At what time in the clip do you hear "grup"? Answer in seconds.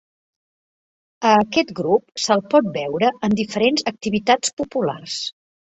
1.81-2.23